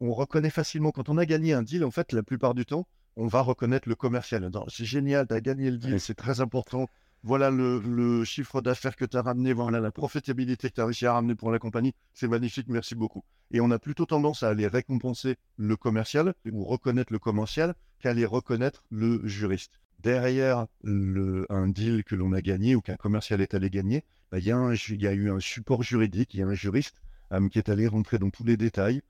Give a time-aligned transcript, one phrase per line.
[0.00, 1.84] on reconnaît facilement quand on a gagné un deal.
[1.84, 4.50] En fait, la plupart du temps, on va reconnaître le commercial.
[4.68, 6.88] C'est génial, tu as gagné le deal, c'est très important.
[7.22, 11.04] Voilà le, chiffre d'affaires que tu as ramené, voilà la profitabilité que tu as réussi
[11.04, 11.94] à ramener pour la compagnie.
[12.14, 13.22] C'est magnifique, merci beaucoup.
[13.50, 18.10] Et on a plutôt tendance à aller récompenser le commercial ou reconnaître le commercial qu'à
[18.10, 19.80] aller reconnaître le juriste.
[19.98, 24.38] Derrière le, un deal que l'on a gagné ou qu'un commercial est allé gagner, bah,
[24.38, 27.68] il y, a eu un support juridique, il y a un juriste euh, qui est
[27.68, 29.02] allé rentrer dans tous les détails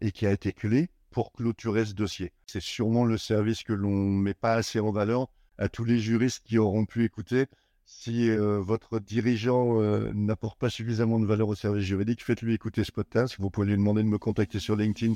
[0.00, 2.32] et qui a été clé pour clôturer ce dossier.
[2.46, 5.98] C'est sûrement le service que l'on ne met pas assez en valeur à tous les
[5.98, 7.46] juristes qui auront pu écouter.
[7.84, 12.84] Si euh, votre dirigeant euh, n'apporte pas suffisamment de valeur au service juridique, faites-lui écouter
[12.84, 13.36] ce podcast.
[13.38, 15.14] Vous pouvez lui demander de me contacter sur LinkedIn.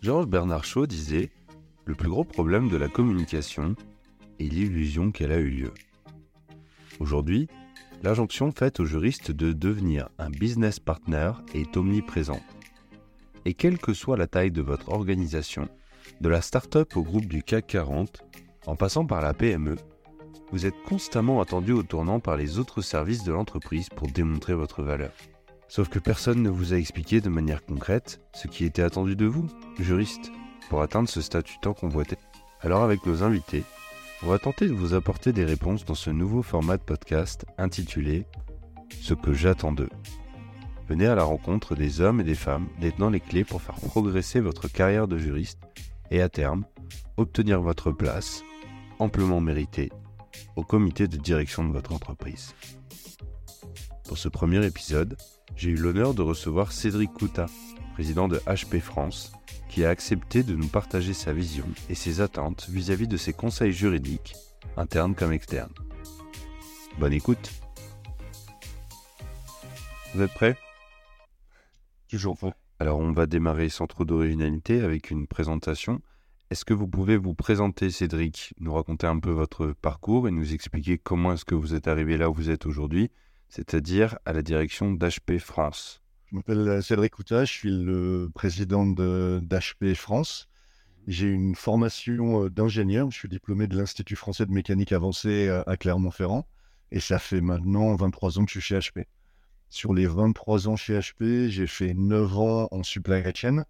[0.00, 1.30] Georges Bernard Shaw disait
[1.84, 3.74] Le plus gros problème de la communication
[4.38, 5.72] est l'illusion qu'elle a eu lieu.
[7.00, 7.48] Aujourd'hui,
[8.04, 12.42] l'injonction faite aux juristes de devenir un business partner est omniprésente.
[13.46, 15.70] Et quelle que soit la taille de votre organisation,
[16.20, 18.22] de la start-up au groupe du CAC 40,
[18.66, 19.76] en passant par la PME,
[20.52, 24.82] vous êtes constamment attendu au tournant par les autres services de l'entreprise pour démontrer votre
[24.82, 25.12] valeur.
[25.68, 29.24] Sauf que personne ne vous a expliqué de manière concrète ce qui était attendu de
[29.24, 29.46] vous,
[29.80, 30.30] juriste,
[30.68, 32.16] pour atteindre ce statut tant convoité.
[32.60, 33.64] Alors avec nos invités,
[34.24, 38.24] on va tenter de vous apporter des réponses dans ce nouveau format de podcast intitulé
[39.02, 39.90] Ce que j'attends d'eux.
[40.88, 44.40] Venez à la rencontre des hommes et des femmes détenant les clés pour faire progresser
[44.40, 45.58] votre carrière de juriste
[46.10, 46.64] et à terme,
[47.18, 48.42] obtenir votre place,
[48.98, 49.92] amplement méritée,
[50.56, 52.54] au comité de direction de votre entreprise.
[54.06, 55.18] Pour ce premier épisode,
[55.54, 57.44] j'ai eu l'honneur de recevoir Cédric Couta,
[57.94, 59.32] président de HP France,
[59.68, 63.70] qui a accepté de nous partager sa vision et ses attentes vis-à-vis de ses conseils
[63.70, 64.34] juridiques,
[64.76, 65.72] internes comme externes.
[66.98, 67.52] Bonne écoute
[70.12, 70.56] Vous êtes prêts?
[72.10, 72.52] Toujours prêt.
[72.80, 76.02] Alors on va démarrer sans trop d'originalité avec une présentation.
[76.50, 80.52] Est-ce que vous pouvez vous présenter, Cédric, nous raconter un peu votre parcours et nous
[80.52, 83.12] expliquer comment est-ce que vous êtes arrivé là où vous êtes aujourd'hui,
[83.48, 86.03] c'est-à-dire à la direction d'HP France?
[86.34, 90.48] Je m'appelle euh, Cédric Couta, je suis le président d'HP France.
[91.06, 95.62] J'ai une formation euh, d'ingénieur, je suis diplômé de l'Institut français de mécanique avancée euh,
[95.68, 96.44] à Clermont-Ferrand
[96.90, 99.04] et ça fait maintenant 23 ans que je suis chez HP.
[99.68, 103.64] Sur les 23 ans chez HP, j'ai fait 9 ans en supply chain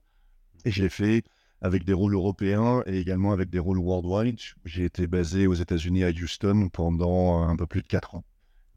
[0.64, 1.22] et j'ai fait
[1.60, 4.40] avec des rôles européens et également avec des rôles worldwide.
[4.64, 8.24] J'ai été basé aux États-Unis à Houston pendant un peu plus de 4 ans.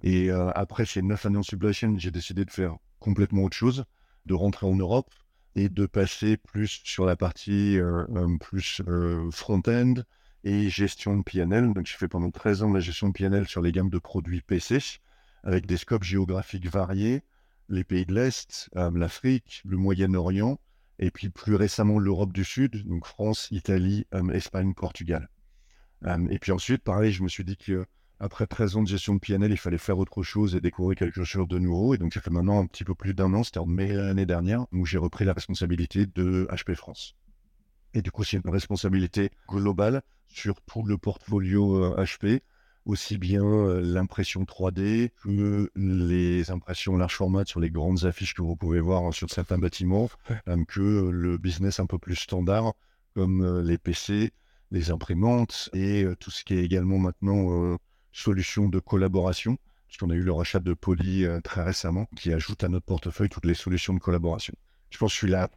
[0.03, 3.58] Et euh, après ces 9 années en supply chain, j'ai décidé de faire complètement autre
[3.58, 3.85] chose,
[4.25, 5.13] de rentrer en Europe
[5.56, 8.06] et de passer plus sur la partie euh,
[8.40, 9.96] plus euh, front-end
[10.44, 11.74] et gestion de PNL.
[11.74, 14.41] Donc j'ai fait pendant 13 ans la gestion de PNL sur les gammes de produits
[14.41, 14.80] PC
[15.44, 17.24] avec des scopes géographiques variés,
[17.69, 20.59] les pays de l'Est, euh, l'Afrique, le Moyen-Orient,
[21.00, 25.29] et puis plus récemment l'Europe du Sud, donc France, Italie, euh, Espagne, Portugal.
[26.06, 27.56] Euh, et puis ensuite, pareil, je me suis dit
[28.19, 31.23] qu'après 13 ans de gestion de PNL, il fallait faire autre chose et découvrir quelque
[31.23, 31.94] chose de nouveau.
[31.94, 34.25] Et donc ça fait maintenant un petit peu plus d'un an, c'était en mai l'année
[34.25, 37.16] dernière, où j'ai repris la responsabilité de HP France.
[37.94, 42.41] Et du coup, c'est une responsabilité globale sur tout le portfolio HP,
[42.88, 48.41] aussi bien euh, l'impression 3D que les impressions large format sur les grandes affiches que
[48.41, 50.09] vous pouvez voir sur certains bâtiments,
[50.47, 52.73] euh, que le business un peu plus standard
[53.13, 54.31] comme euh, les PC,
[54.72, 57.78] les imprimantes et tout ce qui est également maintenant
[58.17, 59.57] solutions de collaboration,
[59.88, 63.45] puisqu'on a eu le rachat de Poly très récemment, qui ajoute à notre portefeuille toutes
[63.45, 64.53] les solutions de collaboration.
[64.89, 65.50] Je pense que je suis la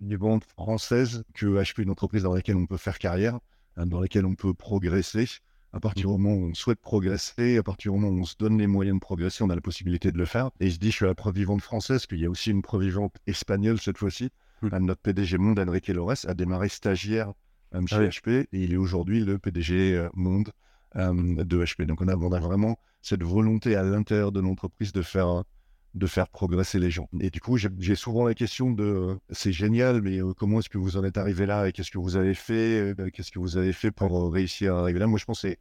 [0.00, 3.38] des banques françaises que HP est une entreprise dans laquelle on peut faire carrière,
[3.76, 5.26] hein, dans laquelle on peut progresser,
[5.72, 8.36] à partir du moment où on souhaite progresser, à partir du moment où on se
[8.38, 10.50] donne les moyens de progresser, on a la possibilité de le faire.
[10.60, 12.82] Et je dis, je suis la preuve vivante française, qu'il y a aussi une preuve
[12.82, 14.30] vivante espagnole cette fois-ci.
[14.62, 14.76] Mmh.
[14.78, 17.32] Notre PDG monde, Enrique Lores, a démarré stagiaire
[17.74, 20.52] euh, chez HP et il est aujourd'hui le PDG euh, monde euh,
[20.94, 21.82] de HP.
[21.82, 25.44] Donc on a, vraiment cette volonté à l'intérieur de l'entreprise de faire
[25.94, 27.08] de faire progresser les gens.
[27.20, 30.96] Et du coup, j'ai souvent la question de c'est génial, mais comment est-ce que vous
[30.96, 33.92] en êtes arrivé là et qu'est-ce que vous avez fait Qu'est-ce que vous avez fait
[33.92, 35.06] pour réussir à arriver là?
[35.06, 35.56] Moi, je pense que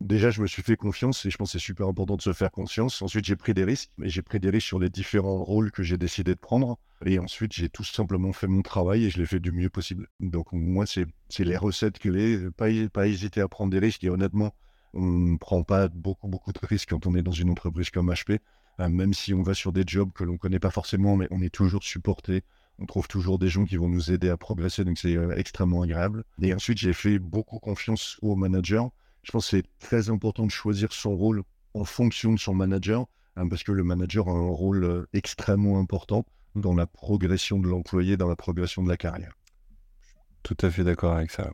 [0.00, 2.32] déjà, je me suis fait confiance et je pense que c'est super important de se
[2.32, 3.02] faire confiance.
[3.02, 5.82] Ensuite, j'ai pris des risques, mais j'ai pris des risques sur les différents rôles que
[5.82, 6.78] j'ai décidé de prendre.
[7.04, 10.08] Et ensuite, j'ai tout simplement fait mon travail et je l'ai fait du mieux possible.
[10.20, 12.38] Donc, moi, c'est les recettes clés.
[12.56, 14.54] Pas, pas hésiter à prendre des risques et honnêtement,
[14.94, 18.10] on ne prend pas beaucoup, beaucoup de risques quand on est dans une entreprise comme
[18.10, 18.38] HP.
[18.80, 21.28] Euh, même si on va sur des jobs que l'on ne connaît pas forcément, mais
[21.30, 22.42] on est toujours supporté.
[22.78, 25.82] On trouve toujours des gens qui vont nous aider à progresser, donc c'est euh, extrêmement
[25.82, 26.24] agréable.
[26.42, 28.90] Et ensuite, j'ai fait beaucoup confiance au manager.
[29.26, 31.42] Je pense que c'est très important de choisir son rôle
[31.74, 35.80] en fonction de son manager, hein, parce que le manager a un rôle euh, extrêmement
[35.80, 36.24] important
[36.54, 39.34] dans la progression de l'employé, dans la progression de la carrière.
[40.44, 41.52] Tout à fait d'accord avec ça.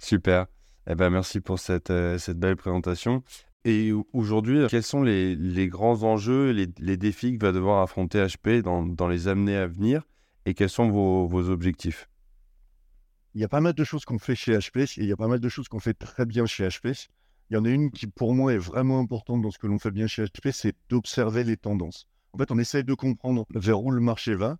[0.00, 0.46] Super.
[0.90, 3.22] Eh ben, merci pour cette, euh, cette belle présentation.
[3.64, 8.18] Et aujourd'hui, quels sont les, les grands enjeux, les, les, défis que va devoir affronter
[8.24, 10.02] HP dans, dans, les années à venir
[10.46, 12.08] et quels sont vos, vos objectifs?
[13.34, 15.16] Il y a pas mal de choses qu'on fait chez HP et il y a
[15.16, 17.08] pas mal de choses qu'on fait très bien chez HP.
[17.50, 19.78] Il y en a une qui, pour moi, est vraiment importante dans ce que l'on
[19.78, 22.06] fait bien chez HP, c'est d'observer les tendances.
[22.32, 24.58] En fait, on essaye de comprendre vers où le marché va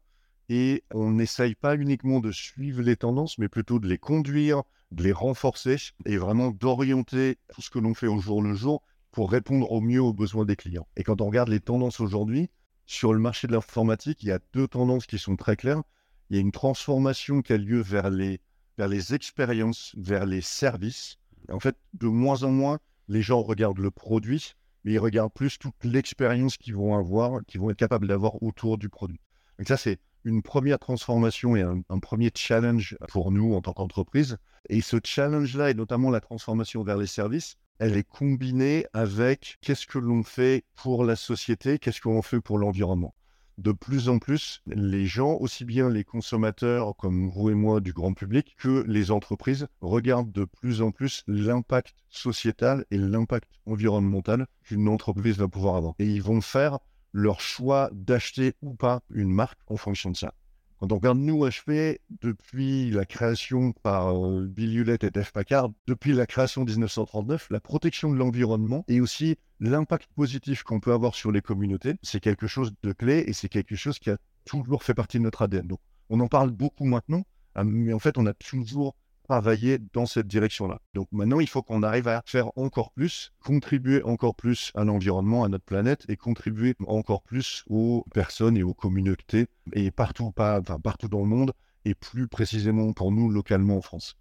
[0.49, 5.03] et on n'essaye pas uniquement de suivre les tendances, mais plutôt de les conduire, de
[5.03, 5.77] les renforcer
[6.07, 9.81] et vraiment d'orienter tout ce que l'on fait au jour le jour pour répondre au
[9.81, 10.87] mieux aux besoins des clients.
[10.97, 12.51] Et quand on regarde les tendances aujourd'hui,
[12.87, 15.83] sur le marché de l'informatique, il y a deux tendances qui sont très claires.
[16.31, 18.41] Il y a une transformation qui a lieu vers les,
[18.79, 21.19] vers les expériences, vers les services.
[21.51, 22.79] En fait, de moins en moins,
[23.09, 24.55] les gens regardent le produit,
[24.85, 28.79] mais ils regardent plus toute l'expérience qu'ils vont avoir, qu'ils vont être capables d'avoir autour
[28.79, 29.21] du produit.
[29.59, 34.37] Donc ça, c'est une première transformation et un, premier challenge pour nous en tant qu'entreprise.
[34.69, 39.87] Et ce challenge-là, et notamment la transformation vers les services, elle est combinée avec qu'est-ce
[39.87, 43.15] que l'on fait pour la société, qu'est-ce que l'on fait pour l'environnement
[43.59, 47.93] de plus en plus, les gens, aussi bien les consommateurs comme vous et moi du
[47.93, 54.47] grand public, que les entreprises, regardent de plus en plus l'impact sociétal et l'impact environnemental
[54.63, 55.95] qu'une entreprise va pouvoir avoir.
[55.99, 56.79] Et ils vont faire
[57.13, 60.33] leur choix d'acheter ou pas une marque en fonction de ça.
[60.79, 65.71] Quand on regarde nous, HP, depuis la création par euh, Bill Hewlett et Dave Packard,
[65.89, 70.93] depuis la création en 1939, la protection de l'environnement et aussi l'impact positif qu'on peut
[70.93, 74.19] avoir sur les communautés, c'est quelque chose de clé et c'est quelque chose qui a
[74.45, 75.67] toujours fait partie de notre ADN.
[75.67, 75.81] Donc,
[76.11, 77.25] on en parle beaucoup maintenant,
[77.57, 78.95] ah, mais en fait, on a toujours
[79.29, 80.81] travailler dans cette direction-là.
[80.95, 85.45] Donc maintenant, il faut qu'on arrive à faire encore plus, contribuer encore plus à l'environnement,
[85.45, 90.61] à notre planète et contribuer encore plus aux personnes et aux communautés et partout, pas,
[90.61, 91.53] enfin, partout dans le monde
[91.85, 94.17] et plus précisément pour nous localement en France.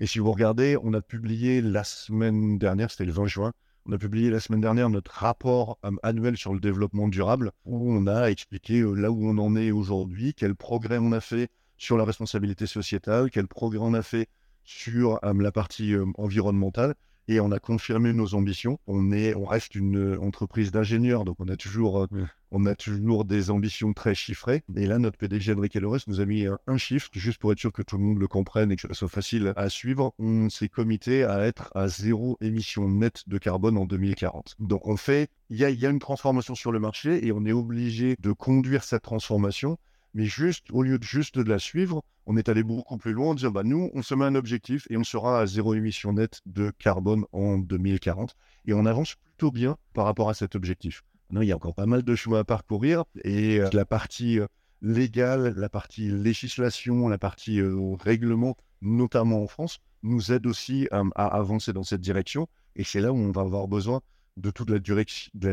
[0.00, 3.52] Et si vous regardez, on a publié la semaine dernière, c'était le 20 juin,
[3.86, 7.92] on a publié la semaine dernière notre rapport euh, annuel sur le développement durable où
[7.92, 11.48] on a expliqué euh, là où on en est aujourd'hui, quel progrès on a fait
[11.78, 14.28] sur la responsabilité sociétale, quel progrès on a fait
[14.64, 16.94] sur la partie environnementale
[17.30, 18.80] et on a confirmé nos ambitions.
[18.88, 22.08] On, est, on reste une entreprise d'ingénieurs, donc on a, toujours,
[22.50, 24.64] on a toujours des ambitions très chiffrées.
[24.74, 27.72] Et là, notre PDG Enrique Lores nous a mis un, chiffre, juste pour être sûr
[27.72, 30.12] que tout le monde le comprenne et que ça soit facile à suivre.
[30.18, 34.56] On s'est comité à être à zéro émission nette de carbone en 2040.
[34.58, 37.44] Donc on fait, il y a, y a une transformation sur le marché et on
[37.44, 39.78] est obligé de conduire cette transformation
[40.14, 43.30] mais juste, au lieu de juste de la suivre, on est allé beaucoup plus loin
[43.30, 46.12] en disant, bah, nous, on se met un objectif et on sera à zéro émission
[46.12, 48.34] nette de carbone en 2040.
[48.66, 51.02] Et on avance plutôt bien par rapport à cet objectif.
[51.30, 54.40] Non, il y a encore pas mal de chemin à parcourir et euh, la partie
[54.40, 54.46] euh,
[54.82, 61.26] légale, la partie législation, la partie euh, règlement, notamment en France, nous aide aussi à
[61.26, 62.48] avancer dans cette direction.
[62.74, 64.00] Et c'est là où on va avoir besoin
[64.36, 64.78] de toute la,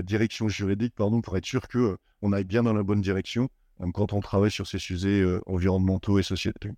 [0.01, 3.49] direction, juridique pardon, pour être sûr qu'on on aille bien dans la bonne direction
[3.93, 6.69] quand on travaille sur ces sujets euh, environnementaux et sociétaux.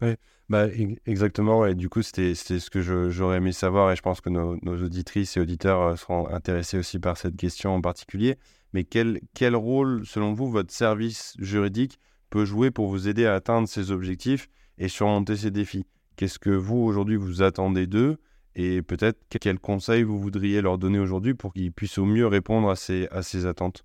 [0.00, 0.14] Oui,
[0.48, 0.66] bah,
[1.06, 1.66] exactement.
[1.66, 3.90] Et du coup, c'était ce que j'aurais aimé savoir.
[3.90, 7.74] Et je pense que nos, auditrices et auditeurs euh, seront intéressés aussi par cette question
[7.74, 8.36] en particulier.
[8.72, 11.98] Mais quel, quel rôle, selon vous, votre service juridique
[12.30, 15.86] peut jouer pour vous aider à atteindre ces objectifs et surmonter ces défis?
[16.16, 18.18] Qu'est-ce que vous, aujourd'hui, vous attendez d'eux?
[18.54, 22.68] Et peut-être quels conseils vous voudriez leur donner aujourd'hui pour qu'ils puissent au mieux répondre
[22.68, 23.84] à ces, à ces attentes?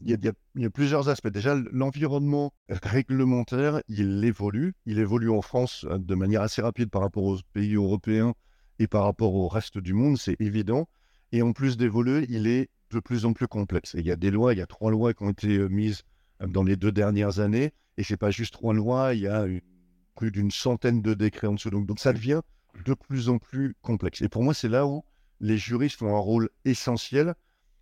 [0.00, 0.18] Il
[0.54, 1.28] y, a, plusieurs aspects.
[1.28, 4.74] Déjà, l'environnement réglementaire, il évolue.
[4.86, 8.34] Il évolue en France euh, de manière assez rapide par rapport aux pays européens
[8.78, 10.88] et par rapport au reste du monde, c'est évident.
[11.32, 13.94] Et en plus d'évoluer, il est de plus en plus complexe.
[13.98, 16.02] il y a des lois, il y a trois lois qui ont été euh, mises
[16.42, 17.72] euh, dans les deux dernières années.
[17.96, 19.46] Et ce n'est pas juste trois lois, il y a
[20.14, 21.70] plus d'une centaine de décrets en dessous.
[21.70, 22.40] Donc, donc ça devient
[22.84, 24.20] de plus en plus complexe.
[24.22, 25.02] Et pour moi, c'est là où
[25.40, 27.34] les juristes ont un rôle essentiel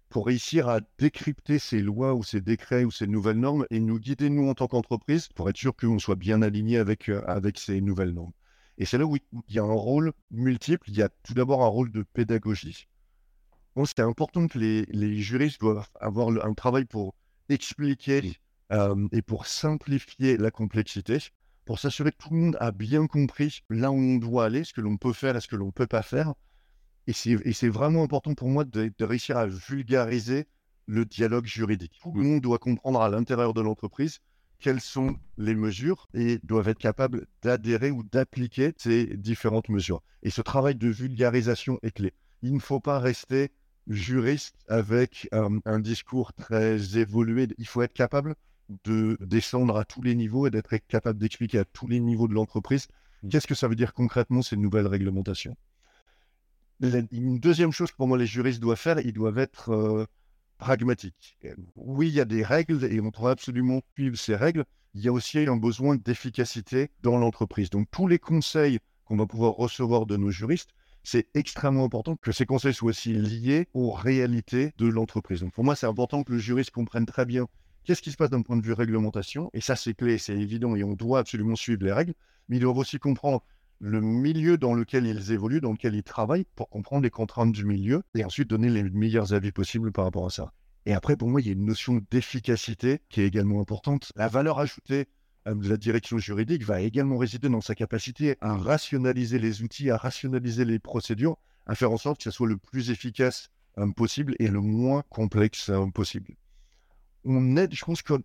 [0.08, 3.98] pour réussir à décrypter ces lois ou ces décrets ou ces nouvelles normes et nous
[3.98, 7.58] guider, nous, en tant qu'entreprise, pour être sûr qu'on soit bien aligné avec, euh, avec
[7.58, 8.32] ces nouvelles normes.
[8.78, 10.88] Et c'est là où il y a un rôle multiple.
[10.88, 12.88] Il y a tout d'abord un rôle de pédagogie.
[13.86, 17.14] C'est important que les, les, juristes doivent avoir un travail pour
[17.48, 18.38] expliquer
[18.72, 21.18] euh, et pour simplifier la complexité,
[21.64, 24.72] pour s'assurer que tout le monde a bien compris là où on doit aller, ce
[24.72, 26.34] que l'on peut faire et ce que l'on ne peut pas faire,
[27.06, 30.46] et c'est vraiment important pour moi de, réussir à vulgariser
[30.86, 31.98] le dialogue juridique.
[32.02, 34.20] Tout le monde doit comprendre à l'intérieur de l'entreprise
[34.58, 40.02] quelles sont les mesures et doivent être capables d'adhérer ou d'appliquer ces différentes mesures.
[40.22, 42.14] Et ce travail de vulgarisation est clé.
[42.42, 43.50] Il ne faut pas rester
[43.86, 47.48] juriste avec un, discours très évolué.
[47.58, 48.34] Il faut être capable
[48.84, 52.32] de descendre à tous les niveaux et d'être capable d'expliquer à tous les niveaux de
[52.32, 52.88] l'entreprise
[53.22, 53.28] mmh.
[53.28, 55.54] qu'est-ce que ça veut dire concrètement ces nouvelles réglementations.
[57.12, 60.06] Une deuxième chose que pour moi les juristes doivent faire, ils doivent être euh,
[60.58, 61.38] pragmatiques.
[61.76, 64.64] Oui, il y a des règles et on doit absolument suivre ces règles.
[64.94, 67.70] Il y a aussi un besoin d'efficacité dans l'entreprise.
[67.70, 70.70] Donc tous les conseils qu'on va pouvoir recevoir de nos juristes,
[71.02, 75.40] c'est extrêmement important que ces conseils soient aussi liés aux réalités de l'entreprise.
[75.40, 77.46] Donc pour moi, c'est important que le juriste comprenne très bien
[77.84, 79.50] qu'est-ce qui se passe d'un point de vue réglementation.
[79.52, 82.14] Et ça, c'est clé, c'est évident, et on doit absolument suivre les règles.
[82.48, 83.42] Mais ils doivent aussi comprendre
[83.86, 87.66] le milieu dans lequel ils évoluent, dans lequel ils travaillent, pour comprendre les contraintes du
[87.66, 90.52] milieu et ensuite donner les meilleurs avis possibles par rapport à ça.
[90.86, 94.10] Et après, pour moi, il y a une notion d'efficacité qui est également importante.
[94.16, 95.06] La valeur ajoutée
[95.46, 99.90] euh, de la direction juridique va également résider dans sa capacité à rationaliser les outils,
[99.90, 101.36] à rationaliser les procédures,
[101.66, 105.02] à faire en sorte que ça soit le plus efficace euh, possible et le moins
[105.10, 106.34] complexe euh, possible
[107.24, 108.18] on aide, je pense qu'à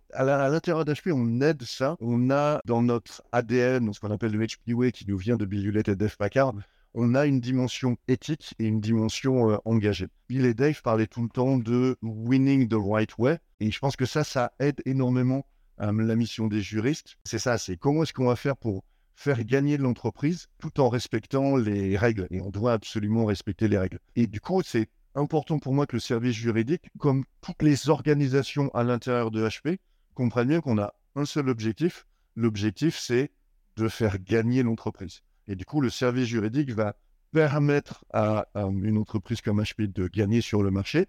[0.48, 1.96] l'intérieur d'HP, on aide ça.
[2.00, 5.44] On a dans notre ADN, ce qu'on appelle le HP Way, qui nous vient de
[5.44, 6.54] Bill Hewlett et Dave Packard,
[6.94, 10.08] on a une dimension éthique et une dimension euh, engagée.
[10.28, 13.38] Bill et Dave parlaient tout le temps de winning the right way.
[13.60, 15.46] Et je pense que ça, ça aide énormément
[15.80, 17.16] euh, la mission des juristes.
[17.24, 18.82] C'est ça, c'est comment est-ce qu'on va faire pour
[19.14, 22.26] faire gagner l'entreprise tout en respectant les règles.
[22.30, 23.98] Et on doit absolument respecter les règles.
[24.16, 28.70] Et du coup, c'est important pour moi que le service juridique, comme toutes les organisations
[28.74, 29.78] à l'intérieur de HP,
[30.14, 32.06] comprennent bien qu'on a un seul objectif.
[32.36, 33.30] L'objectif, c'est
[33.76, 35.22] de faire gagner l'entreprise.
[35.48, 36.96] Et du coup, le service juridique va
[37.32, 41.06] permettre à, une entreprise comme HP de gagner sur le marché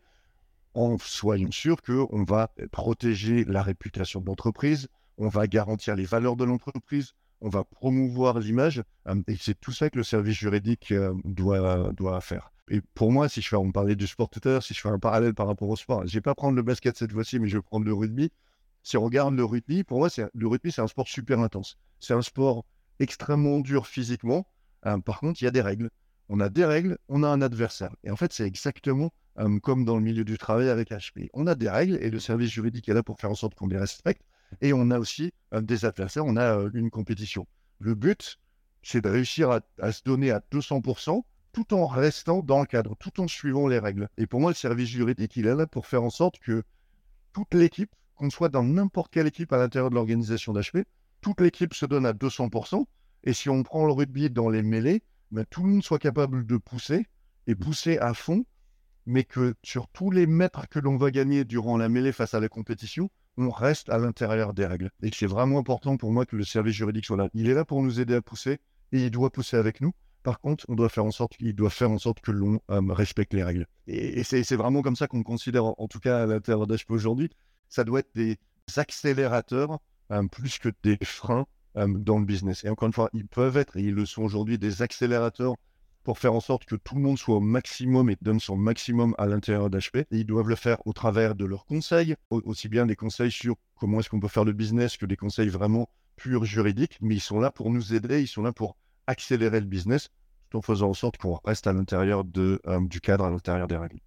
[0.73, 6.37] en soyant sûr qu'on va protéger la réputation de l'entreprise, on va garantir les valeurs
[6.37, 8.81] de l'entreprise, on va promouvoir l'image.
[9.27, 12.51] Et c'est tout ça que le service juridique euh, doit, doit faire.
[12.73, 14.79] Et pour moi, si je fais, on parlait du sport tout à l'heure, si je
[14.79, 17.37] fais un parallèle par rapport au sport, je vais pas prendre le basket cette fois-ci,
[17.37, 18.31] mais je vais prendre le rugby.
[18.81, 21.77] Si on regarde le rugby, pour moi, le rugby, c'est un sport super intense.
[21.99, 22.63] C'est un sport
[22.99, 24.47] extrêmement dur physiquement.
[24.85, 25.89] Euh, par contre, il y a des règles.
[26.29, 27.93] On a des règles, on a un adversaire.
[28.05, 31.29] Et en fait, c'est exactement euh, comme dans le milieu du travail avec HP.
[31.33, 33.67] On a des règles et le service juridique est là pour faire en sorte qu'on
[33.67, 34.21] les respecte.
[34.61, 37.45] Et on a aussi euh, des adversaires, on a une compétition.
[37.79, 38.39] Le but,
[38.81, 43.21] c'est de réussir à se donner à 200% tout en restant dans le cadre, tout
[43.21, 44.09] en suivant les règles.
[44.17, 46.63] Et pour moi, le service juridique, il est là pour faire en sorte que
[47.33, 50.85] toute l'équipe, qu'on soit dans n'importe quelle équipe à l'intérieur de l'organisation d'HP,
[51.21, 52.85] toute l'équipe se donne à 200%.
[53.23, 56.45] Et si on prend le rugby dans les mêlées, ben, tout le monde soit capable
[56.45, 57.05] de pousser
[57.47, 58.45] et pousser à fond,
[59.05, 62.39] mais que sur tous les mètres que l'on va gagner durant la mêlée face à
[62.39, 64.91] la compétition, on reste à l'intérieur des règles.
[65.01, 67.29] Et c'est vraiment important pour moi que le service juridique soit là.
[67.33, 68.59] Il est là pour nous aider à pousser
[68.91, 69.93] et il doit pousser avec nous.
[70.23, 72.81] Par contre, on doit faire en sorte, il doit faire en sorte que l'on euh,
[72.89, 73.65] respecte les règles.
[73.87, 77.29] Et, c'est vraiment comme ça qu'on considère, en, tout cas à l'intérieur d'HP aujourd'hui,
[77.69, 78.37] ça doit être des
[78.77, 79.79] accélérateurs
[80.11, 81.45] euh, plus que des freins
[81.77, 82.63] euh, dans le business.
[82.63, 85.55] Et encore une fois, ils peuvent être, et ils le sont aujourd'hui, des accélérateurs
[86.03, 89.15] pour faire en sorte que tout le monde soit au maximum et donne son maximum
[89.17, 90.05] à l'intérieur d'HP.
[90.11, 93.99] Ils doivent le faire au travers de leurs conseils, aussi bien des conseils sur comment
[93.99, 96.97] est-ce qu'on peut faire le business que des conseils vraiment purs juridiques.
[97.01, 100.09] Mais ils sont là pour nous aider, ils sont là pour accélérer le business
[100.51, 103.67] tout en faisant en sorte qu'on reste à l'intérieur de, euh, du cadre, à l'intérieur
[103.67, 103.99] des règles.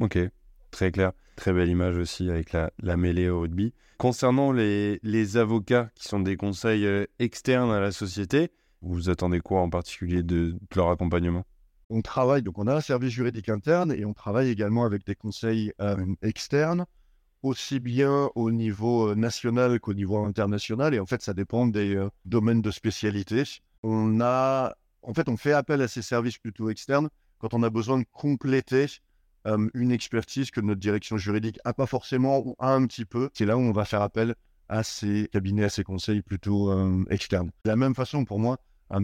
[0.00, 0.18] Ok,
[0.70, 1.12] très clair.
[1.36, 3.72] Très belle image aussi avec la, la mêlée au rugby.
[3.98, 8.50] Concernant les, les, avocats qui sont des conseils euh, externes à la société,
[8.80, 11.44] vous attendez quoi en particulier de, leur accompagnement?
[11.90, 15.14] On travaille, donc on a un service juridique interne et on travaille également avec des
[15.14, 16.86] conseils euh, externes,
[17.42, 20.94] aussi bien au niveau national qu'au niveau international.
[20.94, 23.44] Et en fait, ça dépend des domaines de spécialité
[23.82, 27.08] on a, en fait, on fait appel à ces services plutôt externes
[27.38, 28.86] quand on a besoin de compléter
[29.74, 33.30] une expertise que notre direction juridique n'a pas forcément ou a un petit peu.
[33.32, 34.34] C'est là où on va faire appel
[34.68, 36.70] à ces cabinets, à ces conseils plutôt
[37.08, 37.50] externes.
[37.64, 38.58] De la même façon, pour moi,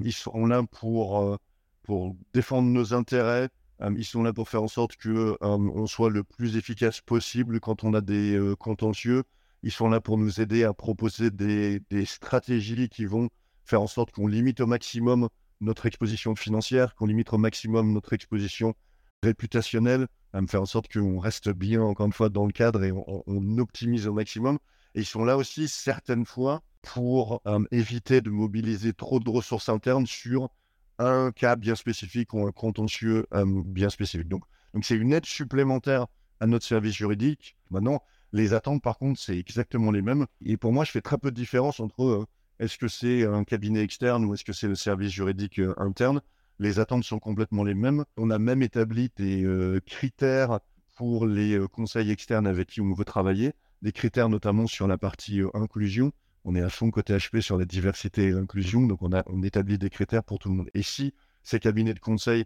[0.04, 1.38] ils sont là pour,
[1.83, 3.49] pour défendre nos intérêts.
[3.97, 7.85] ils sont là pour faire en sorte que on soit le plus efficace possible quand
[7.85, 9.23] on a des contentieux.
[9.62, 13.30] Ils sont là pour nous aider à proposer des, des stratégies qui vont
[13.66, 15.28] faire en sorte qu'on limite au maximum
[15.61, 18.75] notre exposition financière, qu'on limite au maximum notre exposition
[19.23, 22.85] réputationnelle, à me faire en sorte qu'on reste bien, encore une fois, dans le cadre
[22.85, 24.58] et on, optimise au maximum.
[24.94, 29.68] Et ils sont là aussi, certaines fois, pour euh, éviter de mobiliser trop de ressources
[29.68, 30.50] internes sur
[30.99, 34.28] un cas bien spécifique ou un contentieux euh, bien spécifique.
[34.28, 34.44] Donc,
[34.75, 36.06] donc c'est une aide supplémentaire
[36.40, 37.56] à notre service juridique.
[37.70, 40.26] Maintenant, les attentes, par contre, c'est exactement les mêmes.
[40.44, 42.26] Et pour moi, je fais très peu de différence entre euh,
[42.58, 46.22] est-ce que c'est un cabinet externe ou est-ce que c'est le service juridique euh, interne?
[46.58, 48.04] Les attentes sont complètement les mêmes.
[48.16, 50.60] On a même établi des euh, critères
[50.96, 54.96] pour les euh, conseils externes avec qui on veut travailler, des critères notamment sur la
[54.96, 56.12] partie inclusion.
[56.44, 59.42] On est à fond côté HP sur la diversité et l'inclusion, donc on, a, on
[59.42, 60.70] établit des critères pour tout le monde.
[60.75, 62.44] Et si ces cabinets de conseil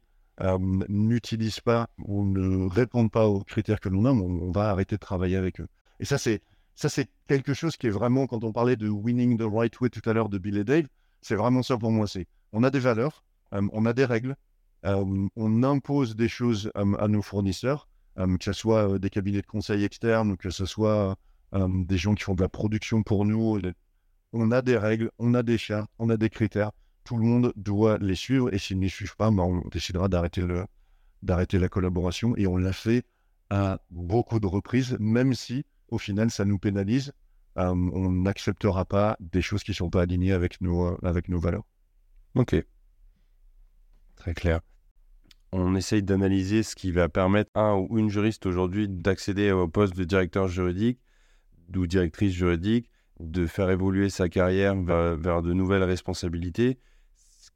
[0.88, 5.00] n'utilisent pas ou ne répondent pas aux critères que l'on a, on, va arrêter de
[5.00, 5.69] travailler avec eux.
[6.00, 6.40] Et ça, c'est
[6.75, 9.91] ça, c'est quelque chose qui est vraiment, quand on parlait de winning the right way
[9.91, 10.87] tout à l'heure de Bill et Dave,
[11.21, 12.07] c'est vraiment ça pour moi.
[12.07, 14.37] C'est on a des valeurs, on a des règles,
[14.83, 20.37] on impose des choses à nos fournisseurs, que ce soit des cabinets de conseil externes,
[20.37, 21.17] que ce soit
[21.53, 23.61] des gens qui font de la production pour nous.
[24.33, 26.71] On a des règles, on a des chats, on a des critères.
[27.05, 30.09] Tout le monde doit les suivre et s'ils ne les suivent pas, ben, on décidera
[30.09, 30.65] d'arrêter le,
[31.23, 33.05] d'arrêter la collaboration et on l'a fait
[33.49, 37.13] à beaucoup de reprises, même si au final ça nous pénalise.
[37.57, 41.65] on n'acceptera pas des choses qui ne sont pas alignées avec nos, avec nos valeurs.
[42.35, 42.57] Ok,
[44.17, 44.61] très clair
[45.53, 49.97] on essaye d'analyser ce qui va permettre un ou une juriste aujourd'hui d'accéder au poste
[49.97, 51.01] de directeur juridique
[51.77, 56.79] ou directrice juridique, de faire évoluer sa carrière vers, de nouvelles responsabilités.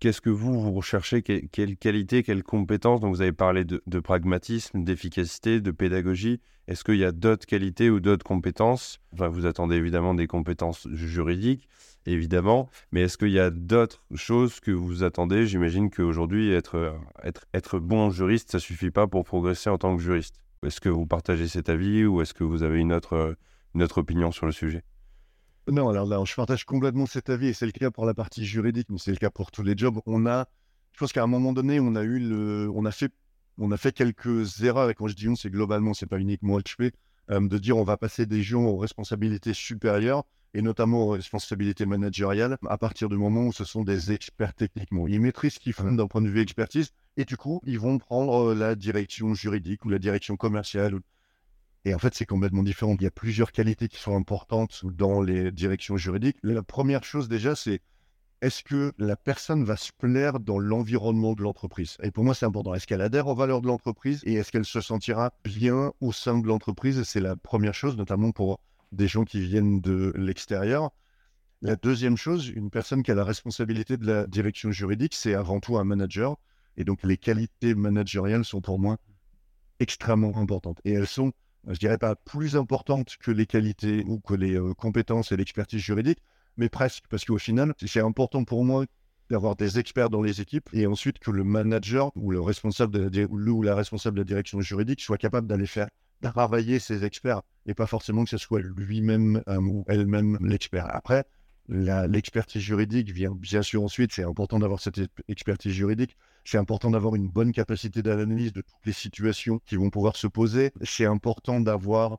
[0.00, 4.84] Qu'est-ce que vous, vous recherchez Quelle qualité, quelles compétences Donc, vous avez parlé de, pragmatisme,
[4.84, 6.40] d'efficacité, de pédagogie.
[6.68, 9.00] Est-ce qu'il y a d'autres qualités ou d'autres compétences?
[9.12, 11.68] Enfin, Vous attendez évidemment des compétences juridiques
[12.06, 12.70] évidemment.
[12.92, 15.46] Mais est-ce qu'il y a d'autres choses que vous attendez?
[15.46, 16.94] J'imagine qu'aujourd'hui, être,
[17.52, 20.36] être, bon juriste, ça suffit pas pour progresser en tant que juriste.
[20.64, 23.36] Est-ce que vous partagez cet avis ou est-ce que vous avez une autre
[23.96, 24.82] opinion sur le sujet?
[25.66, 28.44] Non, alors là, je partage complètement cet avis et c'est le cas pour la partie
[28.44, 29.98] juridique, mais c'est le cas pour tous les jobs.
[30.04, 30.46] On a,
[30.92, 33.12] je pense qu'à un moment donné, on a eu le, on a fait,
[33.58, 36.58] on a fait quelques erreurs et quand je dis on, c'est globalement, c'est pas uniquement
[36.58, 36.92] HP,
[37.30, 41.86] euh, de dire on va passer des gens aux responsabilités supérieures et notamment aux responsabilités
[41.86, 45.08] managériales, à partir du moment où ce sont des experts techniquement.
[45.08, 47.98] Ils maîtrisent ce qu'ils font d'un point de vue expertise, et du coup, ils vont
[47.98, 51.00] prendre euh, la direction juridique ou la direction commerciale.
[51.84, 52.96] Et en fait, c'est complètement différent.
[52.98, 56.36] Il y a plusieurs qualités qui sont importantes dans les directions juridiques.
[56.42, 57.82] La première chose déjà, c'est
[58.40, 61.96] est-ce que la personne va se plaire dans l'environnement de l'entreprise?
[62.02, 62.74] Et pour moi, c'est important.
[62.74, 66.38] Est-ce qu'elle adhère aux valeurs de l'entreprise et est-ce qu'elle se sentira bien au sein
[66.38, 67.02] de l'entreprise?
[67.04, 68.60] C'est la première chose, notamment pour
[68.92, 70.90] des gens qui viennent de l'extérieur.
[71.62, 75.60] La deuxième chose, une personne qui a la responsabilité de la direction juridique, c'est avant
[75.60, 76.36] tout un manager.
[76.76, 78.98] Et donc, les qualités managériales sont pour moi
[79.80, 80.80] extrêmement importantes.
[80.84, 81.32] Et elles sont,
[81.68, 85.80] je dirais pas plus importantes que les qualités ou que les euh, compétences et l'expertise
[85.80, 86.20] juridique,
[86.56, 87.04] mais presque.
[87.08, 88.84] Parce qu'au final, c'est important pour moi
[89.30, 93.20] d'avoir des experts dans les équipes et ensuite que le manager ou le responsable de
[93.20, 95.88] la, ou la responsable de la direction juridique soit capable d'aller faire
[96.20, 100.86] travailler ses experts et pas forcément que ce soit lui-même euh, ou elle-même l'expert.
[100.94, 101.24] Après,
[101.68, 107.14] l'expertise juridique vient bien sûr ensuite, c'est important d'avoir cette expertise juridique, c'est important d'avoir
[107.14, 111.60] une bonne capacité d'analyse de toutes les situations qui vont pouvoir se poser, c'est important
[111.60, 112.18] d'avoir...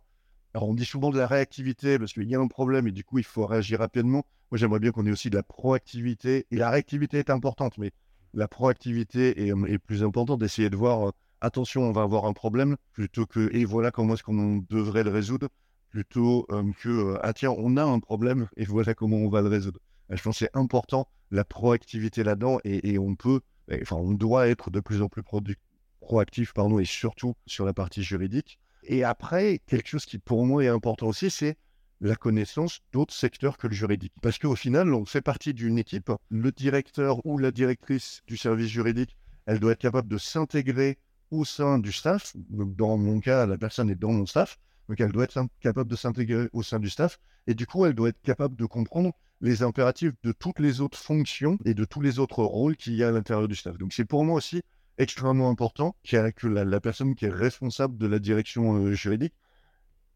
[0.53, 3.03] Alors on dit souvent de la réactivité parce qu'il y a un problème et du
[3.03, 4.25] coup il faut réagir rapidement.
[4.51, 7.91] Moi j'aimerais bien qu'on ait aussi de la proactivité et la réactivité est importante, mais
[8.33, 12.77] la proactivité est, plus importante d'essayer de voir euh, attention, on va avoir un problème,
[12.93, 15.49] plutôt que et voilà comment est-ce qu'on devrait le résoudre,
[15.95, 19.41] plutôt euh, que euh, ah tiens, on a un problème et voilà comment on va
[19.41, 19.79] le résoudre.
[20.09, 23.39] Je pense que c'est important la proactivité là-dedans et, on peut,
[23.81, 25.23] enfin, on doit être de plus en plus
[26.01, 28.59] proactif, pardon, et surtout sur la partie juridique.
[28.83, 31.57] Et après, quelque chose qui pour moi est important aussi, c'est
[32.01, 34.13] la connaissance d'autres secteurs que le juridique.
[34.21, 36.11] Parce qu'au final, on fait partie d'une équipe.
[36.29, 40.99] Le directeur ou la directrice du service juridique, elle doit être capable de s'intégrer
[41.31, 42.33] au sein du staff.
[42.49, 44.59] dans mon cas, la personne est dans mon staff.
[44.89, 47.19] Donc, elle doit être capable de s'intégrer au sein du staff.
[47.47, 50.97] Et du coup, elle doit être capable de comprendre les impératifs de toutes les autres
[50.97, 53.77] fonctions et de tous les autres rôles qu'il y a à l'intérieur du staff.
[53.77, 54.61] Donc, c'est pour moi aussi
[54.97, 59.33] extrêmement important que la, personne qui est responsable de la direction euh, juridique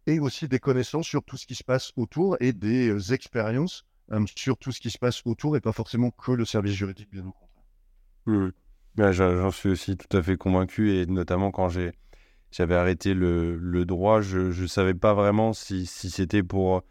[0.08, 3.86] ait aussi des connaissances sur tout ce qui se passe autour et des euh, expériences
[4.12, 7.10] euh, sur tout ce qui se passe autour et pas forcément que le service juridique,
[7.12, 8.52] bien au contraire.
[8.98, 11.92] J'en suis aussi tout à fait convaincu, et notamment quand j'ai,
[12.52, 16.84] j'avais arrêté le, le, droit, je ne savais pas vraiment si, si c'était pour,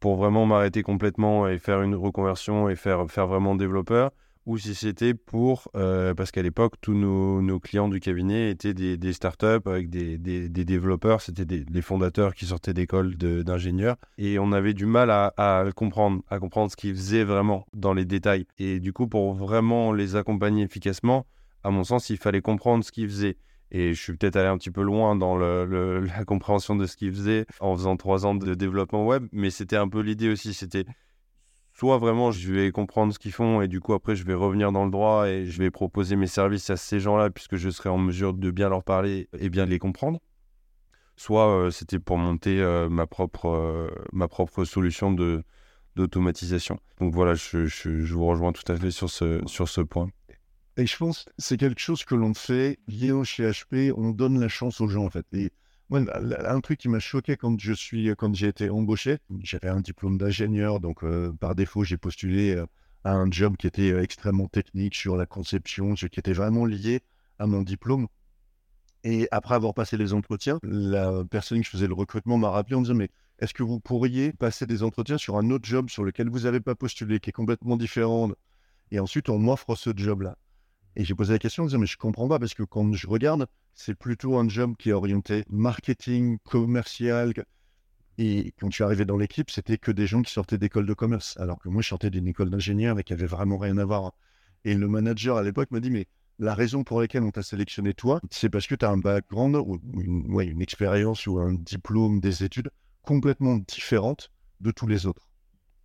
[0.00, 4.10] pour vraiment m'arrêter complètement et faire une reconversion et faire, faire vraiment développeur,
[4.48, 9.12] ou si c'était pour, euh, parce qu'à l'époque, tous nos, clients du cabinet étaient des,
[9.12, 14.72] startups avec des, des, développeurs, c'était des, fondateurs qui sortaient d'écoles d'ingénieurs, et on avait
[14.72, 18.46] du mal à, comprendre, à comprendre ce qu'ils faisaient vraiment dans les détails.
[18.58, 21.26] Et du coup, pour vraiment les accompagner efficacement,
[21.62, 23.36] à mon sens, il fallait comprendre ce qu'ils faisaient.
[23.70, 27.12] Et je suis peut-être allé un petit peu loin dans la compréhension de ce qu'ils
[27.12, 30.84] faisaient en faisant trois ans de développement web, mais c'était un peu l'idée aussi, c'était
[31.74, 34.72] soit vraiment je vais comprendre ce qu'ils font et du coup après je vais revenir
[34.72, 37.88] dans le droit et je vais proposer mes services à ces gens-là puisque je serai
[37.88, 40.18] en mesure de bien leur parler et bien les comprendre.
[41.16, 45.14] soit c'était pour monter ma, propre, ma propre solution
[45.94, 46.78] d'automatisation.
[47.00, 50.08] Donc voilà, je, je, vous rejoins tout à fait sur ce, sur ce point.
[50.78, 54.38] Et je pense que c'est quelque chose que l'on fait bien chez HP, on donne
[54.38, 55.26] la chance aux gens en fait.
[55.32, 55.50] Et
[55.90, 59.80] moi, un truc qui m'a choqué quand je suis, quand j'ai été embauché, j'avais un
[59.80, 62.64] diplôme d'ingénieur, donc euh, par défaut j'ai postulé euh,
[63.02, 67.00] à un job qui était euh, extrêmement technique sur la conception, qui était vraiment lié
[67.40, 68.06] à mon diplôme.
[69.02, 72.82] Et après avoir passé les entretiens, la personne qui faisait le recrutement m'a rappelé en
[72.82, 73.10] disant mais
[73.40, 76.60] est-ce que vous pourriez passer des entretiens sur un autre job sur lequel vous n'avez
[76.60, 78.30] pas postulé, qui est complètement différent?
[78.92, 80.36] Et ensuite, on m'offre ce job-là.
[80.98, 83.06] Et j'ai posé la question en disant, mais je comprends pas, parce que quand je
[83.06, 87.32] regarde, c'est plutôt un job qui est orienté marketing, commercial.
[88.18, 90.94] Et quand je suis arrivé dans l'équipe, c'était que des gens qui sortaient d'école de
[90.94, 91.36] commerce.
[91.38, 94.12] Alors que moi, je sortais d'une école d'ingénieur, mais qui avait vraiment rien à voir.
[94.64, 96.08] Et le manager à l'époque m'a dit, mais
[96.40, 99.54] la raison pour laquelle on t'a sélectionné toi, c'est parce que tu as un background
[99.54, 102.70] ou une expérience ou un diplôme, des études
[103.02, 105.28] complètement différente de tous les autres.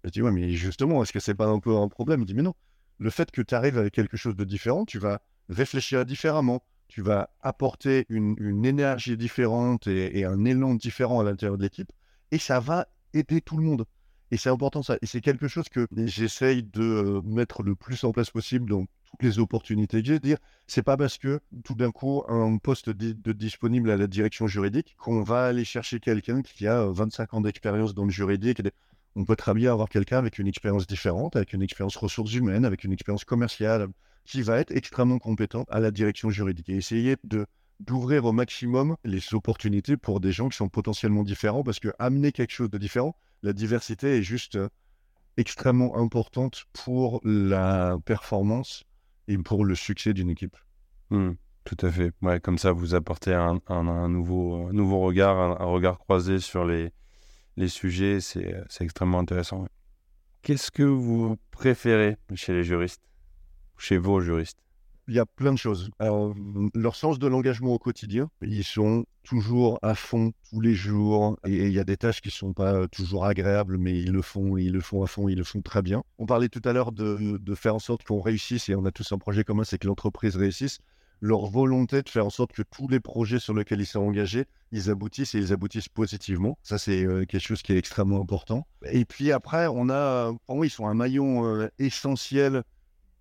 [0.03, 2.21] Je dis, ouais, mais justement, est-ce que c'est pas un peu un problème?
[2.21, 2.55] Il dit, mais non,
[2.97, 7.01] le fait que tu arrives avec quelque chose de différent, tu vas réfléchir différemment, tu
[7.01, 11.91] vas apporter une, énergie différente et, un élan différent à l'intérieur de l'équipe,
[12.31, 13.85] et ça va aider tout le monde.
[14.31, 14.97] Et c'est important ça.
[15.01, 18.85] Et c'est quelque chose que j'essaye de euh, mettre le plus en place possible dans
[19.05, 20.19] toutes les opportunités que j'ai.
[20.19, 24.47] Dire, c'est pas parce que tout d'un coup un poste de disponible à la direction
[24.47, 28.63] juridique qu'on va aller chercher quelqu'un qui a 25 ans d'expérience dans le juridique.
[29.15, 32.65] On peut très bien avoir quelqu'un avec une expérience différente, avec une expérience ressources humaines,
[32.65, 33.87] avec une expérience commerciale,
[34.25, 37.45] qui va être extrêmement compétent à la direction juridique et essayer de
[37.79, 42.31] d'ouvrir au maximum les opportunités pour des gens qui sont potentiellement différents parce que amener
[42.31, 44.69] quelque chose de différent, la diversité est juste euh,
[45.37, 48.83] extrêmement importante pour la performance
[49.27, 50.55] et pour le succès d'une équipe.
[51.09, 51.31] Mmh,
[51.65, 52.11] tout à fait.
[52.21, 53.59] Ouais, comme ça, vous apportez un,
[54.07, 56.91] nouveau, nouveau regard, un, regard croisé sur les,
[57.57, 58.19] les sujets.
[58.19, 59.67] C'est extrêmement intéressant.
[60.41, 63.01] Qu'est-ce que vous préférez chez les juristes,
[63.77, 64.59] chez vos juristes?
[65.07, 65.89] Il y a plein de choses.
[65.99, 71.67] Leur sens de l'engagement au quotidien, ils sont toujours à fond tous les jours et
[71.67, 74.57] il y a des tâches qui ne sont pas toujours agréables, mais ils le font,
[74.57, 76.03] ils le font à fond, ils le font très bien.
[76.19, 78.91] On parlait tout à l'heure de, de, faire en sorte qu'on réussisse et on a
[78.91, 80.79] tous un projet commun, c'est que l'entreprise réussisse.
[81.25, 84.43] Leur volonté de faire en sorte que tous les projets sur lesquels ils sont engagés,
[84.73, 86.57] ils aboutissent et ils aboutissent positivement.
[86.63, 88.67] Ça, c'est euh, quelque chose qui est extrêmement important.
[88.91, 92.63] Et puis après, on a, pour moi, ils sont un maillon euh, essentiel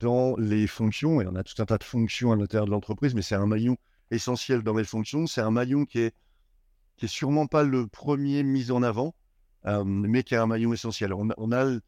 [0.01, 3.15] dans les fonctions, et on a tout un tas de fonctions à l'intérieur de l'entreprise,
[3.15, 3.77] mais c'est un maillon
[4.11, 5.29] essentiel dans les fonctions.
[5.29, 6.15] C'est un maillon qui est,
[6.97, 9.15] qui est sûrement pas le premier mis en avant,
[9.67, 11.15] euh, mais qui est un maillon essentiel.
[11.15, 11.79] On, a,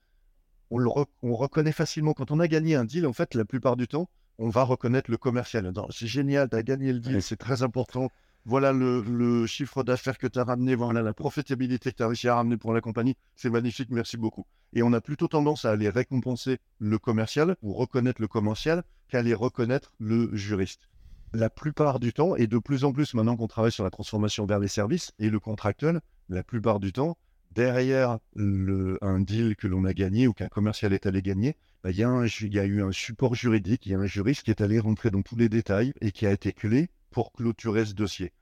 [0.71, 0.91] on, le
[1.23, 3.05] on reconnaît facilement quand on a gagné un deal.
[3.05, 5.73] En fait, la plupart du temps, on va reconnaître le commercial.
[5.91, 8.11] C'est génial, tu as gagné le deal, c'est très important.
[8.47, 12.09] Voilà le, le chiffre d'affaires que tu as ramené, voilà la profitabilité que tu as
[12.09, 13.17] réussi à ramener pour la compagnie.
[13.37, 14.45] C'est magnifique, merci beaucoup.
[14.75, 19.21] Et on a plutôt tendance à aller récompenser le commercial ou reconnaître le commercial qu'à
[19.21, 20.89] aller reconnaître le juriste.
[21.33, 24.47] La plupart du temps, et de plus en plus maintenant qu'on travaille sur la transformation
[24.47, 27.17] vers les services et le contractuel, la plupart du temps,
[27.55, 31.97] derrière un deal que l'on a gagné ou qu'un commercial est allé gagner, bah, il
[31.97, 34.79] y, y, a eu un support juridique, il y a un juriste qui est allé
[34.79, 38.33] rentrer dans tous les détails et qui a été clé pour clôturer ce dossier.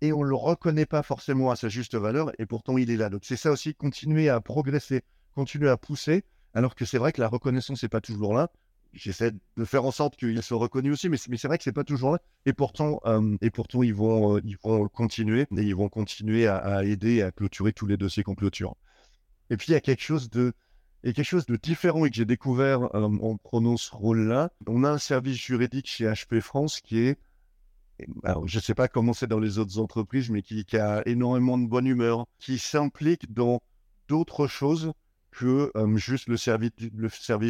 [0.00, 2.96] Et on ne le reconnaît pas forcément à sa juste valeur, et pourtant il est
[2.96, 3.08] là.
[3.08, 5.02] Donc c'est ça aussi, continuer à progresser,
[5.34, 8.50] continuer à pousser, alors que c'est vrai que la reconnaissance n'est pas toujours là.
[8.96, 11.84] J'essaie de faire en sorte qu'il soit reconnu aussi, mais, c'est vrai que c'est pas
[11.84, 12.18] toujours là.
[12.46, 16.46] Et pourtant, euh, et pourtant ils, vont, euh, ils vont continuer, et ils vont continuer
[16.46, 18.74] à, aider à clôturer tous les dossiers qu'on clôture.
[19.50, 20.54] Et puis il y a quelque chose de,
[21.04, 24.50] et quelque chose de différent et que j'ai découvert euh, en prenant ce rôle-là.
[24.66, 27.18] On a un service juridique chez HP France qui est,
[27.98, 31.66] je ne sais pas comment c'est dans les autres entreprises, mais qui, a énormément de
[31.66, 33.60] bonne humeur, qui s'implique dans
[34.08, 34.92] d'autres choses
[35.36, 36.72] que euh, juste le service,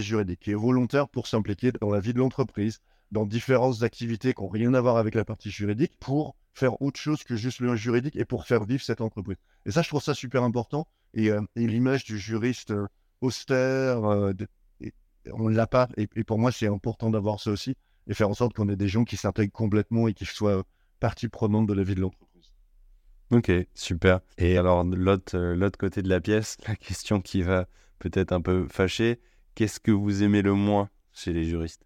[0.03, 2.81] juridique, qui est volontaire pour s'impliquer dans la vie de l'entreprise,
[3.13, 6.99] dans différentes activités qui n'ont rien à voir avec la partie juridique, pour faire autre
[6.99, 9.37] chose que juste le juridique et pour faire vivre cette entreprise.
[9.67, 10.89] Et ça, je trouve ça super important.
[11.15, 12.89] Et, euh, l'image du juriste euh,
[13.21, 15.89] austère, on ne l'a pas.
[15.97, 17.77] Et, et, pour moi, c'est important d'avoir ça aussi
[18.09, 20.65] et faire en sorte qu'on ait des gens qui s'intègrent complètement et qui soient
[20.99, 22.26] partie prenante de la vie de l'entreprise.
[23.33, 24.21] Ok, super.
[24.39, 27.67] Et alors, l'autre, euh, l'autre côté de la pièce, la question qui va
[27.99, 29.21] peut-être un peu fâcher,
[29.55, 31.83] qu'est-ce que vous aimez le moins chez les juristes?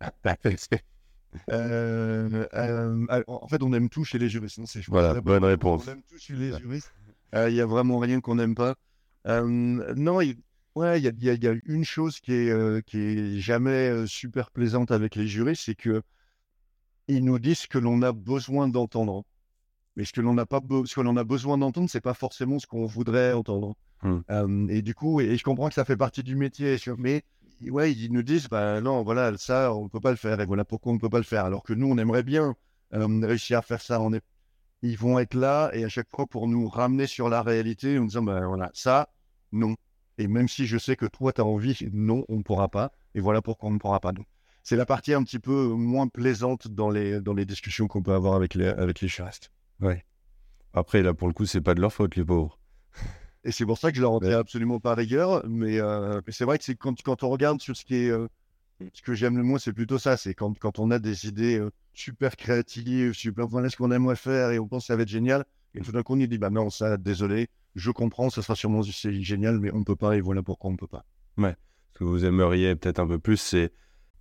[1.50, 4.58] Euh, euh, En fait, on aime tout chez les juristes.
[4.64, 5.86] c'est, voilà, bonne réponse.
[5.86, 6.90] On aime tout chez les juristes.
[7.34, 8.74] Il n'y a vraiment rien qu'on n'aime pas.
[9.26, 10.36] non, il
[10.76, 15.26] ouais, y, y, a une chose qui est, qui est jamais super plaisante avec les
[15.26, 16.02] juristes, c'est que
[17.08, 19.24] ils nous disent que l'on a besoin d'entendre.
[19.96, 22.58] Mais ce que l'on n'a pas, ce que l'on a besoin d'entendre, c'est pas forcément
[22.58, 23.74] ce qu'on voudrait entendre.
[24.02, 24.20] Hmm.
[24.30, 27.24] Euh, et du coup, et, je comprends que ça fait partie du métier, mais
[27.68, 30.64] ouais, ils nous disent, bah non, voilà, ça, on peut pas le faire, et voilà
[30.64, 31.46] pourquoi on ne peut pas le faire.
[31.46, 32.54] Alors que nous, on aimerait bien
[32.94, 34.00] euh, réussir à faire ça.
[34.00, 34.22] On est...
[34.82, 38.04] Ils vont être là, et à chaque fois pour nous ramener sur la réalité, en
[38.04, 39.08] disant, bah voilà, ça,
[39.52, 39.74] non.
[40.18, 42.92] Et même si je sais que toi, tu as envie, non, on ne pourra pas.
[43.14, 44.12] Et voilà pourquoi on ne pourra pas.
[44.62, 48.12] C'est la partie un petit peu moins plaisante dans les, dans les discussions qu'on peut
[48.12, 49.50] avoir avec les, avec les charistes.
[49.80, 50.04] Ouais.
[50.72, 52.58] Après, là, pour le coup, c'est pas de leur faute, les pauvres.
[53.44, 55.44] Et c'est pour ça que je leur en absolument pas rigueur.
[55.48, 58.10] Mais, euh, mais c'est vrai que c'est quand, quand on regarde sur ce qui est.
[58.10, 58.28] Euh,
[58.92, 60.16] ce que j'aime le moins, c'est plutôt ça.
[60.16, 63.46] C'est quand, quand on a des idées euh, super créatives, super.
[63.46, 65.44] Voilà ce qu'on aimerait faire et on pense que ça va être génial.
[65.74, 68.82] Et tout d'un coup, on dit bah non, ça, désolé, je comprends, ça sera sûrement
[68.82, 71.04] génial, mais on ne peut pas, et voilà pourquoi on ne peut pas.
[71.36, 71.54] Ouais.
[71.92, 73.72] Ce que vous aimeriez peut-être un peu plus, c'est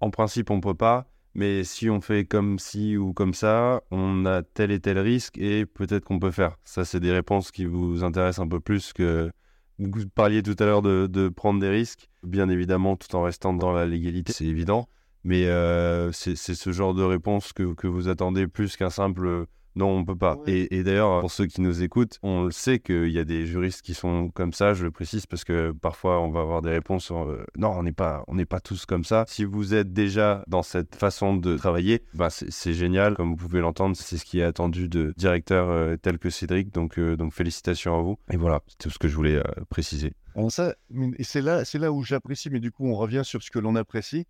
[0.01, 3.83] en principe, on ne peut pas, mais si on fait comme ci ou comme ça,
[3.91, 6.57] on a tel et tel risque, et peut-être qu'on peut faire.
[6.63, 9.29] Ça, c'est des réponses qui vous intéressent un peu plus que.
[9.77, 13.73] Vous parliez tout à l'heure de, prendre des risques, bien évidemment, tout en restant dans
[13.73, 14.87] la légalité, c'est évident.
[15.25, 19.89] Mais euh, c'est ce genre de réponse que, que vous attendez plus qu'un simple non,
[19.89, 20.37] on peut pas.
[20.47, 23.81] Et, d'ailleurs, pour ceux qui nous écoutent, on le sait qu'il y a des juristes
[23.81, 24.73] qui sont comme ça.
[24.73, 27.11] Je le précise parce que parfois on va avoir des réponses.
[27.11, 29.25] Euh, non, on n'est pas, on pas tous comme ça.
[29.27, 33.15] Si vous êtes déjà dans cette façon de travailler, bah c'est génial.
[33.15, 36.73] Comme vous pouvez l'entendre, c'est ce qui est attendu de directeurs euh, tels que Cédric.
[36.73, 38.17] Donc, euh, donc félicitations à vous.
[38.31, 40.13] Et voilà, c'est tout ce que je voulais préciser.
[40.49, 40.75] ça,
[41.19, 42.49] c'est là, c'est là où j'apprécie.
[42.49, 44.25] Mais du coup, on revient sur ce que l'on apprécie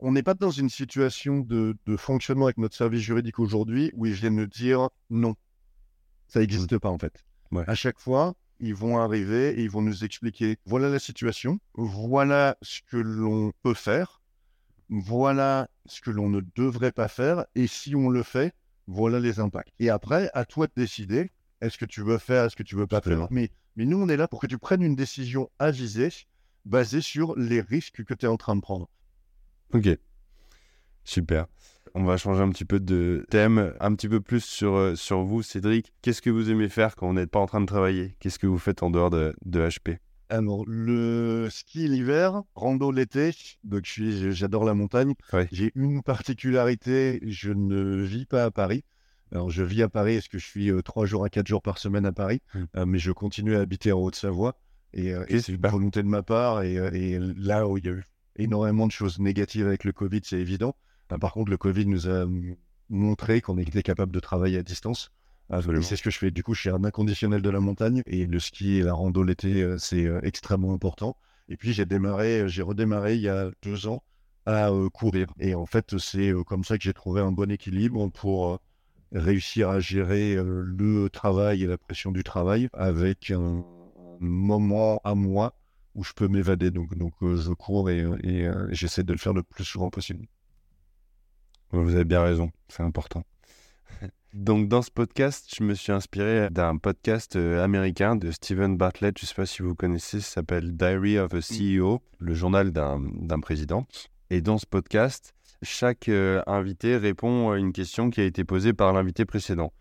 [0.00, 4.12] on n'est pas dans une situation de, fonctionnement avec notre service juridique aujourd'hui où ils
[4.12, 5.34] viennent nous dire non.
[6.28, 6.78] Ça n'existe mmh.
[6.78, 7.24] pas en fait.
[7.66, 12.56] À chaque fois, ils vont arriver et ils vont nous expliquer voilà la situation, voilà
[12.60, 14.20] ce que l'on peut faire,
[14.88, 18.54] voilà ce que l'on ne devrait pas faire, et si on le fait,
[18.86, 19.72] voilà les impacts.
[19.78, 21.30] Et après, à toi de décider
[21.60, 23.28] est-ce que tu veux faire, est-ce que tu veux pas faire.
[23.30, 26.10] Mais, mais nous, on est là pour que tu prennes une décision avisée
[26.64, 28.88] basée sur les risques que tu es en train de prendre.
[29.74, 29.88] Ok,
[31.04, 31.46] super.
[31.94, 35.22] On va changer un petit peu de thème, un petit peu plus sur, euh, sur
[35.22, 35.92] vous, Cédric.
[36.00, 38.16] Qu'est-ce que vous aimez faire quand vous n'êtes pas en train de travailler?
[38.20, 39.98] Qu'est-ce que vous faites en dehors de, de HP
[40.30, 43.30] alors, le ski l'hiver, rando l'été,
[43.64, 45.14] donc j'adore la montagne.
[45.50, 48.84] J'ai une particularité, je ne vis pas à Paris.
[49.32, 51.62] Alors, je vis à Paris, est-ce que je suis euh, trois jours à quatre jours
[51.62, 52.58] par semaine à Paris, mmh.
[52.76, 54.58] euh, mais je continue à habiter en Haute-Savoie.
[54.92, 56.62] Et, c'est une volonté de ma part.
[56.62, 58.04] Et, et, là où il y a eu
[58.38, 60.74] énormément de choses négatives avec le Covid, c'est évident.
[61.20, 62.26] par contre, le Covid nous a
[62.88, 65.10] montré qu'on était capable de travailler à distance.
[65.82, 66.30] C'est ce que je fais.
[66.30, 69.22] Du coup, je suis un inconditionnel de la montagne et le ski et la rando
[69.22, 71.16] l'été, euh, c'est euh, extrêmement important.
[71.48, 74.02] Et puis, j'ai démarré, euh, j'ai redémarré il y a deux ans
[74.44, 75.28] à courir.
[75.40, 78.58] Et en fait, c'est comme ça que j'ai trouvé un bon équilibre pour
[79.12, 83.62] réussir à gérer le travail et la pression du travail avec un
[84.20, 85.52] moment à moi
[85.98, 86.70] où je peux m'évader.
[86.70, 89.90] Donc, donc euh, je cours et, et euh, j'essaie de le faire le plus souvent
[89.90, 90.26] possible.
[91.72, 93.24] Vous avez bien raison, c'est important.
[94.32, 99.18] Donc dans ce podcast, je me suis inspiré d'un podcast euh, américain de Stephen Bartlett,
[99.18, 102.70] je ne sais pas si vous connaissez, ça s'appelle Diary of a CEO, le journal
[102.70, 103.86] d'un président.
[104.30, 108.92] Et dans ce podcast, chaque invité répond à une question qui a été posée par
[108.92, 109.72] l'invité précédent.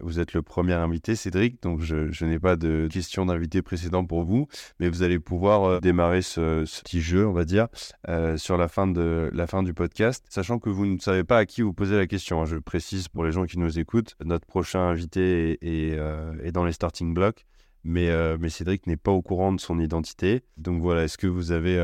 [0.00, 1.62] Vous êtes le premier invité, Cédric.
[1.62, 4.46] Donc, je, n'ai pas de questions d'invité précédent pour vous,
[4.78, 7.68] mais vous allez pouvoir euh, démarrer ce, petit jeu, on va dire,
[8.08, 11.38] euh, sur la fin, de, la fin du podcast, sachant que vous ne savez pas
[11.38, 12.42] à qui vous posez la question.
[12.42, 12.46] Hein.
[12.46, 16.72] Je précise pour les gens qui nous écoutent, notre prochain invité est, euh, dans les
[16.72, 17.44] starting blocks.
[17.84, 20.44] Mais, mais, Cédric n'est pas au courant de son identité.
[20.56, 21.74] Donc voilà, est-ce que vous avez,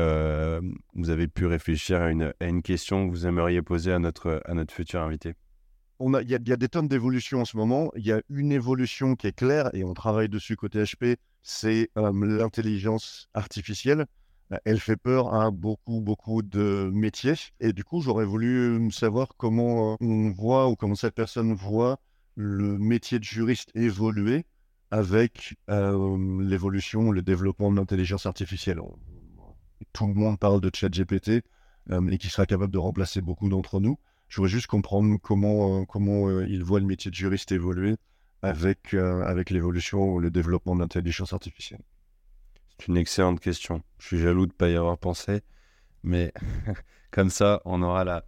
[0.93, 4.41] vous avez pu réfléchir à une, à une, question que vous aimeriez poser à notre,
[4.45, 5.35] à notre futur invité?
[5.99, 7.91] Il y, a des tonnes d'évolutions en ce moment.
[7.95, 11.89] Il y a une évolution qui est claire et on travaille dessus côté HP, c'est
[11.95, 14.05] l'intelligence artificielle.
[14.65, 17.35] Elle fait peur à beaucoup, beaucoup de métiers.
[17.59, 21.99] Et du coup, j'aurais voulu savoir comment on voit ou comment cette personne voit
[22.35, 24.45] le métier de juriste évoluer
[24.91, 28.79] avec l'évolution, le développement de l'intelligence artificielle.
[29.93, 31.43] Tout le monde parle de ChatGPT
[32.11, 33.99] et qui sera capable de remplacer beaucoup d'entre nous.
[34.29, 37.95] Je voudrais juste comprendre comment, euh, comment euh, il voit le métier de juriste évoluer
[38.43, 41.81] avec, euh, avec l'évolution ou le développement de l'intelligence artificielle.
[42.77, 43.81] C'est une excellente question.
[43.97, 45.41] Je suis jaloux de ne pas y avoir pensé,
[46.03, 46.31] mais
[47.11, 48.23] comme ça, on aura la,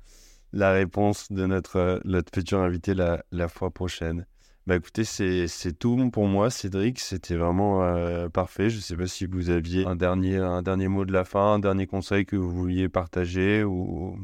[0.54, 4.26] la réponse de notre, notre futur invité la, la fois prochaine.
[4.68, 7.00] Bah écoutez, c'est tout pour moi, Cédric.
[7.00, 8.70] C'était vraiment euh, parfait.
[8.70, 11.54] Je ne sais pas si vous aviez un dernier, un dernier mot de la fin,
[11.54, 14.20] un dernier conseil que vous vouliez partager ou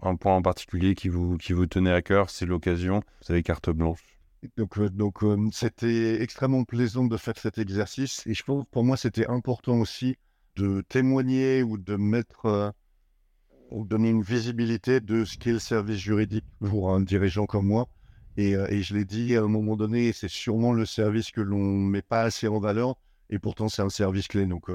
[0.00, 2.30] un, point en particulier qui vous, qui vous tenait à cœur.
[2.30, 3.02] C'est l'occasion.
[3.20, 4.00] Vous avez carte blanche.
[4.56, 8.26] Donc, euh, donc euh, c'était extrêmement plaisant de faire cet exercice.
[8.26, 10.16] Et je pense pour moi, c'était important aussi
[10.56, 12.72] de témoigner ou de mettre,
[13.70, 17.88] ou donner une visibilité de ce qu'est le service juridique pour un dirigeant comme moi.
[18.36, 21.58] Et, et je l'ai dit à un moment donné, c'est sûrement le service que l'on
[21.58, 22.96] ne met pas assez en valeur.
[23.30, 24.46] Et pourtant, c'est un service clé.
[24.46, 24.70] Donc,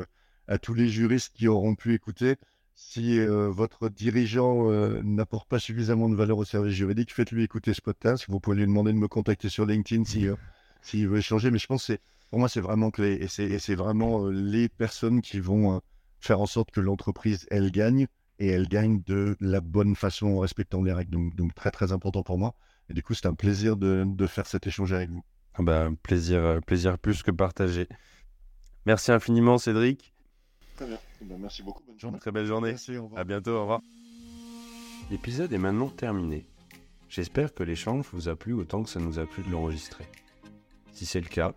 [0.48, 2.36] à tous les juristes qui auront pu écouter,
[2.80, 7.74] si euh, votre dirigeant euh, n'apporte pas suffisamment de valeur au service juridique, faites-lui écouter
[7.74, 8.26] ce podcast.
[8.30, 10.36] Vous pouvez lui demander de me contacter sur LinkedIn si, euh,
[10.84, 11.50] s'il veut échanger.
[11.50, 11.98] Mais je pense que
[12.30, 13.14] pour moi, c'est vraiment clé.
[13.20, 15.82] Et c'est, vraiment les personnes qui vont
[16.20, 18.06] faire en sorte que l'entreprise, elle gagne.
[18.38, 21.10] Et elle gagne de la bonne façon en respectant les règles.
[21.10, 22.54] Donc, donc très, très important pour moi.
[22.90, 25.24] Et du coup, c'est un plaisir de, de faire cet échange avec vous.
[25.56, 27.88] Ah bah, plaisir, euh, plaisir plus que partagé.
[28.86, 30.14] Merci infiniment, Cédric.
[30.76, 31.00] Très bien.
[31.40, 31.84] merci beaucoup.
[31.86, 32.20] Bonne journée.
[32.20, 32.70] Très belle journée.
[32.70, 33.20] Merci, au revoir.
[33.20, 33.82] À bientôt, au revoir.
[35.10, 36.46] L'épisode est maintenant terminé.
[37.10, 40.06] J'espère que l'échange vous a plu autant que ça nous a plu de l'enregistrer.
[40.92, 41.54] Si c'est le cas,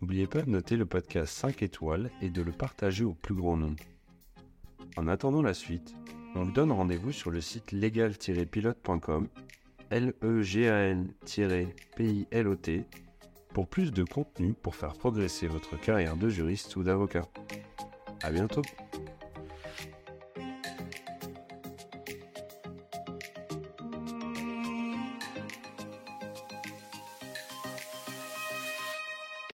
[0.00, 3.56] n'oubliez pas de noter le podcast 5 étoiles et de le partager au plus grand
[3.56, 3.82] nombre.
[4.96, 5.94] En attendant la suite,
[6.34, 9.28] on vous donne rendez-vous sur le site legal-pilote.com,
[9.90, 11.06] l e g a l
[11.96, 12.84] p i l o t
[13.52, 17.26] pour plus de contenu pour faire progresser votre carrière de juriste ou d'avocat.
[18.22, 18.62] À bientôt